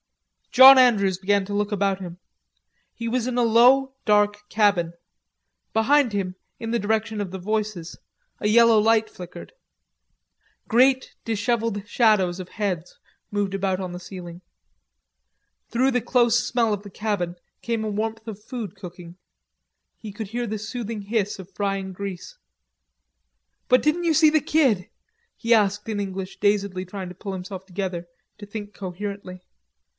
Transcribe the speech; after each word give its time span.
John 0.51 0.77
Andrews 0.79 1.17
began 1.19 1.45
to 1.45 1.53
look 1.53 1.71
about 1.71 1.99
him. 2.01 2.17
He 2.95 3.07
was 3.07 3.25
in 3.27 3.37
a 3.37 3.53
dark 4.03 4.33
low 4.35 4.41
cabin. 4.49 4.93
Behind 5.73 6.11
him, 6.11 6.35
in 6.59 6.71
the 6.71 6.79
direction 6.79 7.21
of 7.21 7.31
the 7.31 7.39
voices, 7.39 7.97
a 8.39 8.47
yellow 8.49 8.77
light 8.79 9.09
flickered. 9.09 9.53
Great 10.67 11.15
dishevelled 11.23 11.87
shadows 11.87 12.39
of 12.39 12.49
heads 12.49 12.99
moved 13.29 13.53
about 13.53 13.79
on 13.79 13.93
the 13.93 13.99
ceiling. 13.99 14.41
Through 15.69 15.91
the 15.91 16.01
close 16.01 16.45
smell 16.45 16.73
of 16.73 16.81
the 16.81 16.89
cabin 16.89 17.35
came 17.61 17.85
a 17.85 17.89
warmth 17.89 18.27
of 18.27 18.43
food 18.43 18.75
cooking. 18.75 19.15
He 19.99 20.11
could 20.11 20.29
hear 20.29 20.47
the 20.47 20.57
soothing 20.57 21.03
hiss 21.03 21.39
of 21.39 21.53
frying 21.53 21.93
grease. 21.93 22.37
"But 23.69 23.83
didn't 23.83 24.03
you 24.05 24.15
see 24.15 24.31
the 24.31 24.41
Kid?" 24.41 24.89
he 25.37 25.53
asked 25.53 25.87
in 25.87 25.99
English, 26.01 26.39
dazedly 26.41 26.85
trying 26.85 27.07
to 27.07 27.15
pull 27.15 27.33
himself 27.33 27.65
together, 27.65 28.07
to 28.39 28.45
think 28.47 28.73
coherently. 28.73 29.41